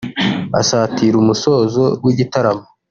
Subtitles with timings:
[0.59, 2.65] Asatira umusozo w’igitaramo